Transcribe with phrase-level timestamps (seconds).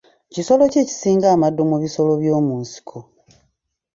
[0.33, 2.97] Kisolo ki ekisinga amaddu mu bisolo by'omu nsiko?